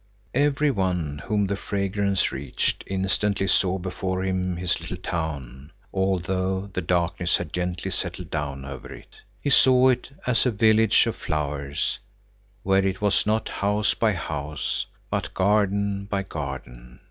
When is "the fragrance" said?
1.45-2.31